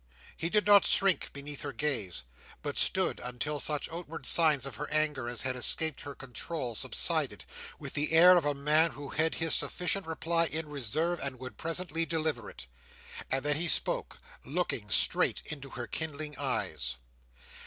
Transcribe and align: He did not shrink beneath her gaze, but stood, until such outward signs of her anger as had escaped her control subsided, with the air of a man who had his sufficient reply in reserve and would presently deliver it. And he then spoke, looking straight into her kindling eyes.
He 0.35 0.49
did 0.49 0.65
not 0.65 0.83
shrink 0.83 1.31
beneath 1.31 1.61
her 1.61 1.71
gaze, 1.71 2.23
but 2.63 2.79
stood, 2.79 3.19
until 3.23 3.59
such 3.59 3.87
outward 3.91 4.25
signs 4.25 4.65
of 4.65 4.77
her 4.77 4.89
anger 4.89 5.29
as 5.29 5.43
had 5.43 5.55
escaped 5.55 6.01
her 6.01 6.15
control 6.15 6.73
subsided, 6.73 7.45
with 7.77 7.93
the 7.93 8.11
air 8.11 8.35
of 8.35 8.43
a 8.43 8.55
man 8.55 8.93
who 8.93 9.09
had 9.09 9.35
his 9.35 9.53
sufficient 9.53 10.07
reply 10.07 10.45
in 10.45 10.67
reserve 10.67 11.19
and 11.19 11.37
would 11.37 11.55
presently 11.55 12.03
deliver 12.07 12.49
it. 12.49 12.65
And 13.29 13.45
he 13.45 13.51
then 13.53 13.69
spoke, 13.69 14.17
looking 14.43 14.89
straight 14.89 15.43
into 15.45 15.69
her 15.69 15.85
kindling 15.85 16.35
eyes. 16.35 16.95